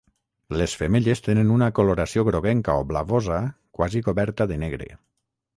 Les 0.61 0.71
femelles 0.79 1.21
tenen 1.27 1.51
una 1.57 1.67
coloració 1.81 2.25
groguenca 2.31 2.79
o 2.85 2.89
blavosa 2.93 3.39
quasi 3.79 4.03
coberta 4.11 4.53
de 4.55 4.63
negre. 4.65 4.91